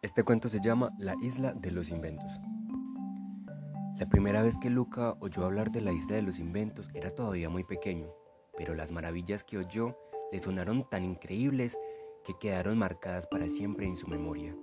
Este 0.00 0.22
cuento 0.22 0.48
se 0.48 0.60
llama 0.60 0.92
La 0.96 1.16
isla 1.22 1.52
de 1.54 1.72
los 1.72 1.88
inventos. 1.88 2.30
La 3.98 4.08
primera 4.08 4.42
vez 4.42 4.56
que 4.56 4.70
Luca 4.70 5.16
oyó 5.18 5.44
hablar 5.44 5.72
de 5.72 5.80
la 5.80 5.90
isla 5.90 6.14
de 6.14 6.22
los 6.22 6.38
inventos 6.38 6.88
era 6.94 7.10
todavía 7.10 7.48
muy 7.48 7.64
pequeño, 7.64 8.06
pero 8.56 8.76
las 8.76 8.92
maravillas 8.92 9.42
que 9.42 9.58
oyó 9.58 9.98
le 10.30 10.38
sonaron 10.38 10.88
tan 10.88 11.02
increíbles 11.02 11.76
que 12.24 12.38
quedaron 12.38 12.78
marcadas 12.78 13.26
para 13.26 13.48
siempre 13.48 13.88
en 13.88 13.96
su 13.96 14.06
memoria. 14.06 14.54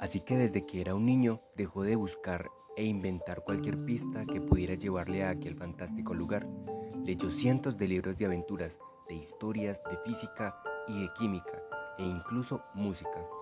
Así 0.00 0.22
que 0.22 0.36
desde 0.36 0.66
que 0.66 0.80
era 0.80 0.96
un 0.96 1.06
niño 1.06 1.40
dejó 1.54 1.84
de 1.84 1.94
buscar 1.94 2.50
e 2.76 2.84
inventar 2.84 3.44
cualquier 3.44 3.84
pista 3.84 4.26
que 4.26 4.40
pudiera 4.40 4.74
llevarle 4.74 5.22
a 5.22 5.30
aquel 5.30 5.54
fantástico 5.54 6.14
lugar. 6.14 6.48
Leyó 7.04 7.30
cientos 7.30 7.76
de 7.76 7.86
libros 7.86 8.18
de 8.18 8.26
aventuras, 8.26 8.76
de 9.08 9.14
historias, 9.14 9.80
de 9.88 9.98
física 9.98 10.56
y 10.88 11.02
de 11.02 11.12
química, 11.12 11.62
e 11.96 12.02
incluso 12.02 12.60
música 12.74 13.37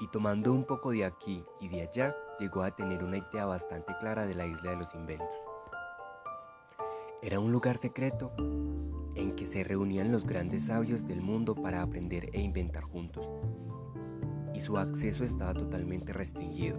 y 0.00 0.08
tomando 0.08 0.52
un 0.52 0.64
poco 0.64 0.90
de 0.90 1.04
aquí 1.04 1.44
y 1.60 1.68
de 1.68 1.82
allá, 1.82 2.16
llegó 2.38 2.62
a 2.62 2.70
tener 2.70 3.02
una 3.02 3.18
idea 3.18 3.46
bastante 3.46 3.92
clara 4.00 4.26
de 4.26 4.34
la 4.34 4.46
isla 4.46 4.70
de 4.70 4.76
los 4.76 4.94
inventos. 4.94 5.28
Era 7.22 7.40
un 7.40 7.50
lugar 7.52 7.78
secreto 7.78 8.32
en 9.14 9.34
que 9.34 9.46
se 9.46 9.64
reunían 9.64 10.12
los 10.12 10.26
grandes 10.26 10.66
sabios 10.66 11.06
del 11.06 11.22
mundo 11.22 11.54
para 11.54 11.82
aprender 11.82 12.30
e 12.32 12.40
inventar 12.40 12.84
juntos, 12.84 13.28
y 14.54 14.60
su 14.60 14.76
acceso 14.76 15.24
estaba 15.24 15.54
totalmente 15.54 16.12
restringido. 16.12 16.78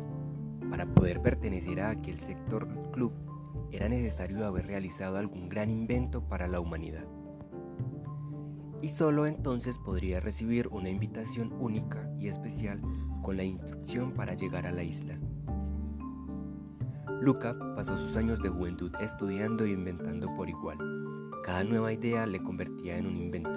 Para 0.69 0.85
poder 0.85 1.21
pertenecer 1.21 1.81
a 1.81 1.89
aquel 1.89 2.19
sector 2.19 2.67
club, 2.91 3.11
era 3.71 3.89
necesario 3.89 4.45
haber 4.45 4.67
realizado 4.67 5.17
algún 5.17 5.49
gran 5.49 5.69
invento 5.69 6.21
para 6.21 6.47
la 6.47 6.59
humanidad 6.59 7.05
y 8.81 8.89
solo 8.89 9.25
entonces 9.25 9.77
podría 9.77 10.19
recibir 10.19 10.67
una 10.67 10.89
invitación 10.89 11.53
única 11.59 12.09
y 12.19 12.27
especial 12.27 12.81
con 13.23 13.37
la 13.37 13.43
instrucción 13.43 14.13
para 14.13 14.33
llegar 14.33 14.65
a 14.65 14.71
la 14.71 14.83
isla. 14.83 15.17
Luca 17.21 17.57
pasó 17.75 17.97
sus 17.97 18.15
años 18.15 18.41
de 18.43 18.49
juventud 18.49 18.91
estudiando 18.99 19.65
e 19.65 19.71
inventando 19.71 20.33
por 20.35 20.49
igual. 20.49 20.77
Cada 21.43 21.63
nueva 21.63 21.91
idea 21.91 22.27
le 22.27 22.43
convertía 22.43 22.97
en 22.97 23.07
un 23.07 23.17
invento, 23.17 23.49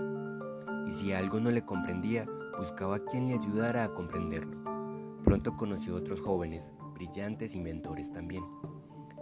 y 0.88 0.92
si 0.92 1.12
algo 1.12 1.40
no 1.40 1.50
le 1.50 1.64
comprendía, 1.64 2.26
buscaba 2.58 2.96
a 2.96 3.04
quien 3.04 3.28
le 3.28 3.34
ayudara 3.34 3.84
a 3.84 3.94
comprenderlo. 3.94 4.56
Pronto 5.24 5.56
conoció 5.56 5.94
otros 5.94 6.20
jóvenes, 6.20 6.72
brillantes 6.94 7.54
inventores 7.54 8.10
también, 8.12 8.44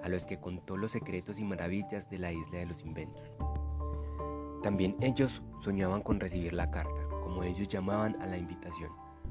a 0.02 0.08
los 0.08 0.24
que 0.24 0.38
contó 0.38 0.76
los 0.76 0.92
secretos 0.92 1.40
y 1.40 1.44
maravillas 1.44 2.08
de 2.08 2.18
la 2.18 2.32
isla 2.32 2.58
de 2.58 2.66
los 2.66 2.84
inventos. 2.84 3.32
También 4.62 4.96
ellos 5.00 5.42
soñaban 5.60 6.02
con 6.02 6.20
recibir 6.20 6.52
la 6.52 6.70
carta, 6.70 7.08
como 7.22 7.42
ellos 7.42 7.68
llamaban 7.68 8.20
a 8.20 8.26
la 8.26 8.38
invitación. 8.38 8.90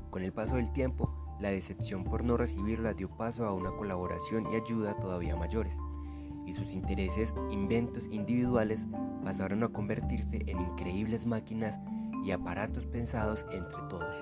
Con 0.09 0.23
el 0.23 0.31
paso 0.31 0.55
del 0.55 0.71
tiempo, 0.71 1.13
la 1.39 1.49
decepción 1.49 2.03
por 2.03 2.23
no 2.23 2.37
recibirla 2.37 2.93
dio 2.93 3.09
paso 3.09 3.45
a 3.45 3.53
una 3.53 3.71
colaboración 3.71 4.51
y 4.51 4.55
ayuda 4.55 4.97
todavía 4.97 5.35
mayores, 5.35 5.77
y 6.45 6.53
sus 6.53 6.71
intereses, 6.71 7.33
inventos 7.51 8.07
individuales 8.07 8.81
pasaron 9.23 9.63
a 9.63 9.67
convertirse 9.67 10.41
en 10.47 10.61
increíbles 10.61 11.25
máquinas 11.25 11.77
y 12.23 12.31
aparatos 12.31 12.85
pensados 12.85 13.45
entre 13.51 13.77
todos. 13.89 14.17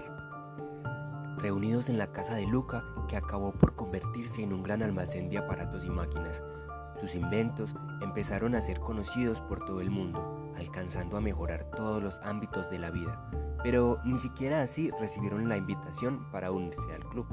Reunidos 1.37 1.89
en 1.89 1.99
la 1.99 2.11
casa 2.11 2.35
de 2.35 2.47
Luca, 2.47 2.83
que 3.07 3.15
acabó 3.15 3.51
por 3.51 3.75
convertirse 3.75 4.41
en 4.41 4.51
un 4.51 4.63
gran 4.63 4.81
almacén 4.81 5.29
de 5.29 5.37
aparatos 5.37 5.85
y 5.85 5.89
máquinas, 5.89 6.41
sus 7.05 7.15
inventos 7.15 7.75
empezaron 8.01 8.55
a 8.55 8.61
ser 8.61 8.79
conocidos 8.79 9.39
por 9.41 9.63
todo 9.63 9.79
el 9.79 9.91
mundo, 9.91 10.51
alcanzando 10.57 11.17
a 11.17 11.21
mejorar 11.21 11.69
todos 11.75 12.01
los 12.01 12.19
ámbitos 12.23 12.71
de 12.71 12.79
la 12.79 12.89
vida, 12.89 13.29
pero 13.61 13.99
ni 14.03 14.17
siquiera 14.17 14.63
así 14.63 14.89
recibieron 14.99 15.47
la 15.47 15.57
invitación 15.57 16.25
para 16.31 16.51
unirse 16.51 16.91
al 16.93 17.03
club. 17.05 17.27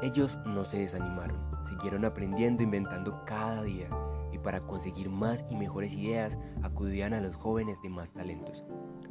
Ellos 0.00 0.38
no 0.46 0.64
se 0.64 0.78
desanimaron, 0.78 1.38
siguieron 1.68 2.06
aprendiendo, 2.06 2.62
inventando 2.62 3.22
cada 3.26 3.62
día, 3.62 3.90
y 4.32 4.38
para 4.38 4.60
conseguir 4.60 5.10
más 5.10 5.44
y 5.50 5.56
mejores 5.56 5.92
ideas 5.92 6.38
acudían 6.62 7.12
a 7.12 7.20
los 7.20 7.36
jóvenes 7.36 7.76
de 7.82 7.90
más 7.90 8.10
talentos, 8.12 8.64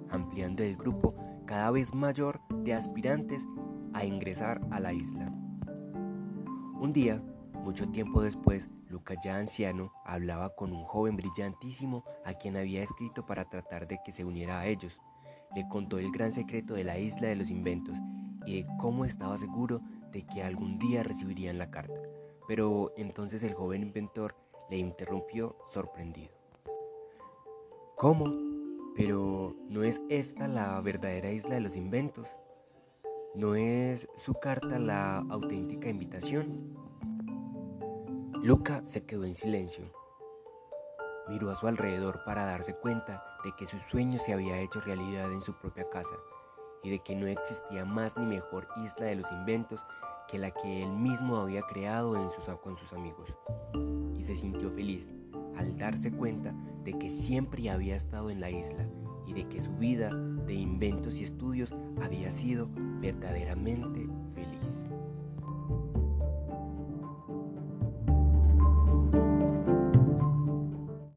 ampliando 0.10 0.64
el 0.64 0.76
grupo 0.76 1.14
cada 1.46 1.70
vez 1.70 1.94
mayor 1.94 2.40
de 2.64 2.74
aspirantes 2.74 3.48
a 3.94 4.06
ingresar 4.06 4.60
a 4.72 4.80
la 4.80 4.94
isla. 4.94 5.32
Un 6.80 6.94
día, 6.94 7.22
mucho 7.68 7.90
tiempo 7.90 8.22
después, 8.22 8.70
Luca 8.88 9.16
ya 9.22 9.36
anciano 9.36 9.92
hablaba 10.06 10.56
con 10.56 10.72
un 10.72 10.86
joven 10.86 11.18
brillantísimo 11.18 12.06
a 12.24 12.34
quien 12.36 12.56
había 12.56 12.82
escrito 12.82 13.26
para 13.26 13.50
tratar 13.50 13.90
de 13.90 14.00
que 14.06 14.14
se 14.14 14.24
uniera 14.24 14.62
a 14.62 14.68
ellos. 14.68 14.98
Le 15.54 15.68
contó 15.68 16.00
el 16.00 16.10
gran 16.10 16.32
secreto 16.32 16.76
de 16.76 16.86
la 16.86 16.98
isla 16.98 17.28
de 17.28 17.36
los 17.36 17.50
inventos 17.50 17.98
y 18.46 18.62
de 18.62 18.68
cómo 18.80 19.04
estaba 19.04 19.38
seguro 19.38 19.82
de 20.14 20.26
que 20.26 20.44
algún 20.44 20.80
día 20.80 21.04
recibirían 21.04 21.58
la 21.58 21.70
carta. 21.70 22.00
Pero 22.48 22.94
entonces 22.96 23.44
el 23.44 23.54
joven 23.54 23.82
inventor 23.82 24.38
le 24.70 24.78
interrumpió 24.78 25.58
sorprendido. 25.74 26.32
¿Cómo? 27.98 28.24
Pero 28.96 29.58
¿no 29.68 29.84
es 29.84 30.02
esta 30.08 30.48
la 30.48 30.80
verdadera 30.80 31.32
isla 31.32 31.56
de 31.56 31.62
los 31.62 31.76
inventos? 31.76 32.30
¿No 33.36 33.56
es 33.56 34.08
su 34.16 34.36
carta 34.36 34.80
la 34.80 35.18
auténtica 35.18 35.90
invitación? 35.90 36.88
Luca 38.36 38.82
se 38.86 39.06
quedó 39.06 39.26
en 39.26 39.36
silencio. 39.36 39.86
Miró 41.28 41.50
a 41.50 41.56
su 41.56 41.68
alrededor 41.68 42.24
para 42.24 42.46
darse 42.46 42.76
cuenta 42.76 43.24
de 43.44 43.52
que 43.58 43.66
su 43.66 43.78
sueño 43.90 44.20
se 44.20 44.32
había 44.32 44.60
hecho 44.60 44.80
realidad 44.80 45.32
en 45.32 45.42
su 45.42 45.54
propia 45.54 45.90
casa 45.90 46.16
y 46.84 46.92
de 46.92 47.00
que 47.00 47.16
no 47.16 47.28
existía 47.28 47.84
más 47.84 48.16
ni 48.16 48.26
mejor 48.26 48.68
isla 48.86 49.08
de 49.08 49.16
los 49.16 49.32
inventos 49.32 49.86
que 50.28 50.38
la 50.38 50.52
que 50.52 50.84
él 50.84 50.92
mismo 50.92 51.38
había 51.38 51.62
creado 51.64 52.16
en 52.16 52.30
con 52.62 52.78
sus 52.78 52.94
amigos. 52.94 53.34
Y 54.18 54.24
se 54.24 54.36
sintió 54.36 54.70
feliz 54.72 55.08
al 55.58 55.78
darse 55.78 56.12
cuenta 56.12 56.54
de 56.84 56.94
que 56.94 57.10
siempre 57.10 57.70
había 57.70 57.96
estado 57.96 58.30
en 58.30 58.40
la 58.40 58.52
isla 58.52 58.88
y 59.26 59.34
de 59.34 59.48
que 59.50 59.60
su 59.60 59.72
vida 59.74 60.10
de 60.10 60.54
inventos 60.54 61.20
y 61.20 61.24
estudios 61.24 61.74
había 62.02 62.30
sido 62.32 62.70
verdaderamente 63.02 64.08